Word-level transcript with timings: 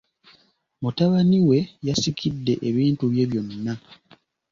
Mutabani 0.81 1.39
we 1.49 1.59
yasikidde 1.87 2.53
ebintu 2.69 3.03
bye 3.11 3.25
byonna. 3.29 3.73